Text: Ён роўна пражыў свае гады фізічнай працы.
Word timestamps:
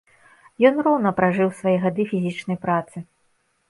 Ён 0.69 0.79
роўна 0.87 1.13
пражыў 1.21 1.53
свае 1.61 1.77
гады 1.87 2.09
фізічнай 2.15 2.57
працы. 2.69 3.09